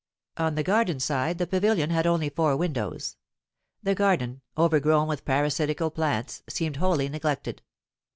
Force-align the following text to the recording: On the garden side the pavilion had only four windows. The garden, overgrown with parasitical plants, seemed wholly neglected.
On 0.35 0.55
the 0.55 0.63
garden 0.63 0.99
side 0.99 1.37
the 1.37 1.45
pavilion 1.45 1.91
had 1.91 2.07
only 2.07 2.29
four 2.31 2.57
windows. 2.57 3.17
The 3.83 3.93
garden, 3.93 4.41
overgrown 4.57 5.07
with 5.07 5.25
parasitical 5.25 5.91
plants, 5.91 6.41
seemed 6.49 6.77
wholly 6.77 7.07
neglected. 7.07 7.61